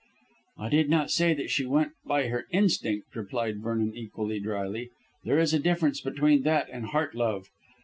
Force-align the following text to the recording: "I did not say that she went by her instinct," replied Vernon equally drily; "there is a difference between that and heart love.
"I 0.57 0.69
did 0.69 0.89
not 0.89 1.11
say 1.11 1.35
that 1.35 1.51
she 1.51 1.63
went 1.63 1.91
by 2.07 2.29
her 2.29 2.47
instinct," 2.49 3.15
replied 3.15 3.61
Vernon 3.61 3.95
equally 3.95 4.39
drily; 4.39 4.89
"there 5.25 5.37
is 5.37 5.53
a 5.53 5.59
difference 5.59 6.01
between 6.01 6.41
that 6.41 6.67
and 6.71 6.87
heart 6.87 7.13
love. 7.13 7.49